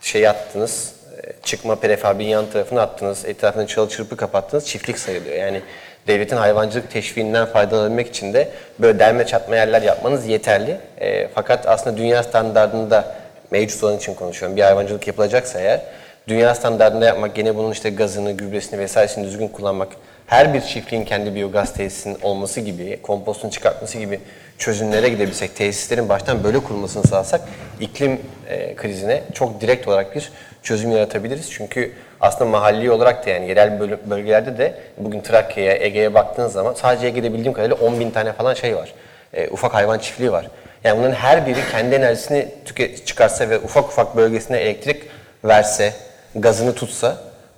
şey 0.02 0.28
attınız, 0.28 0.94
e, 1.24 1.34
çıkma 1.44 1.76
prefabin 1.76 2.26
yan 2.26 2.50
tarafına 2.50 2.82
attınız, 2.82 3.26
etrafını 3.26 3.68
çalı 3.68 3.90
çırpı 3.90 4.18
kapattınız, 4.18 4.68
çiftlik 4.68 5.00
sayılıyor. 5.00 5.36
Yani 5.36 5.62
devletin 6.08 6.38
hayvancılık 6.38 6.92
teşviğinden 6.92 7.46
faydalanabilmek 7.46 8.08
için 8.08 8.34
de 8.34 8.50
böyle 8.80 9.00
derme 9.00 9.26
çatma 9.26 9.56
yerler 9.56 9.82
yapmanız 9.82 10.26
yeterli. 10.26 10.78
E, 11.02 11.28
fakat 11.28 11.68
aslında 11.68 11.98
dünya 11.98 12.24
standartında 12.24 13.16
mevcut 13.52 13.84
olan 13.84 13.98
için 13.98 14.14
konuşuyorum. 14.14 14.58
Bir 14.58 14.62
hayvancılık 14.62 15.08
yapılacaksa 15.08 15.60
eğer 15.60 15.82
dünya 16.28 16.56
standartında 16.56 17.06
yapmak, 17.06 17.36
gene 17.36 17.56
bunun 17.56 17.72
işte 17.72 17.90
gazını, 17.90 18.32
gübresini 18.32 18.80
vesairesini 18.80 19.26
düzgün 19.26 19.48
kullanmak, 19.48 19.88
her 20.28 20.54
bir 20.54 20.62
çiftliğin 20.62 21.06
kendi 21.06 21.36
biyogaz 21.36 21.74
tesisinin 21.74 22.18
olması 22.22 22.60
gibi, 22.60 23.00
kompostun 23.02 23.50
çıkartması 23.50 23.98
gibi 23.98 24.20
çözümlere 24.58 25.10
gidebilsek, 25.10 25.56
tesislerin 25.56 26.10
baştan 26.10 26.44
böyle 26.44 26.60
kurulmasını 26.60 27.04
sağlasak 27.04 27.42
iklim 27.80 28.22
e, 28.50 28.76
krizine 28.76 29.24
çok 29.34 29.62
direkt 29.62 29.88
olarak 29.88 30.16
bir 30.16 30.32
çözüm 30.64 30.92
yaratabiliriz. 30.92 31.52
Çünkü 31.52 31.92
aslında 32.22 32.50
mahalli 32.52 32.92
olarak 32.92 33.26
da 33.26 33.30
yani 33.30 33.50
yerel 33.50 33.80
böl- 33.80 34.10
bölgelerde 34.10 34.58
de 34.58 34.74
bugün 34.98 35.22
Trakya'ya, 35.22 35.74
Ege'ye 35.78 36.14
baktığınız 36.14 36.54
zaman 36.54 36.74
sadece 36.74 37.08
Ege'de 37.08 37.34
bildiğim 37.34 37.54
kadarıyla 37.54 37.78
10 37.88 38.00
bin 38.00 38.12
tane 38.12 38.34
falan 38.34 38.54
şey 38.54 38.76
var. 38.76 38.94
E, 39.34 39.48
ufak 39.50 39.74
hayvan 39.74 40.00
çiftliği 40.00 40.32
var. 40.32 40.48
Yani 40.84 40.98
bunların 40.98 41.16
her 41.16 41.48
biri 41.48 41.60
kendi 41.72 41.96
enerjisini 41.96 42.48
tüke- 42.66 43.06
çıkarsa 43.06 43.50
ve 43.50 43.60
ufak 43.60 43.86
ufak 43.86 44.16
bölgesine 44.18 44.58
elektrik 44.58 45.04
verse, 45.46 45.94
gazını 46.36 46.76
tutsa 46.76 47.18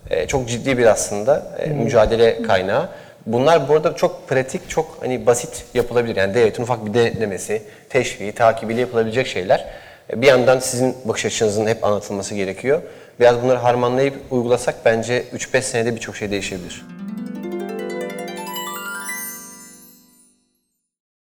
e, 0.10 0.28
çok 0.28 0.48
ciddi 0.50 0.78
bir 0.78 0.86
aslında 0.86 1.44
e, 1.60 1.68
mücadele 1.70 2.42
kaynağı. 2.42 2.90
Bunlar 3.26 3.70
bu 3.70 3.74
arada 3.74 3.96
çok 3.96 4.28
pratik, 4.30 4.70
çok 4.70 4.98
hani 5.02 5.26
basit 5.26 5.66
yapılabilir. 5.74 6.16
Yani 6.16 6.34
devletin 6.34 6.64
ufak 6.64 6.86
bir 6.86 6.94
denemesi, 6.94 7.62
teşviği, 7.90 8.32
takibiyle 8.32 8.82
yapılabilecek 8.82 9.28
şeyler. 9.28 9.66
E, 10.14 10.22
bir 10.22 10.28
yandan 10.28 10.60
sizin 10.60 10.96
bakış 11.06 11.26
açınızın 11.26 11.68
hep 11.68 11.84
anlatılması 11.84 12.36
gerekiyor. 12.36 12.82
Biraz 13.20 13.44
bunları 13.44 13.58
harmanlayıp 13.58 14.16
uygulasak 14.32 14.76
bence 14.86 15.24
3-5 15.34 15.62
senede 15.62 15.96
birçok 15.96 16.16
şey 16.16 16.32
değişebilir. 16.32 16.86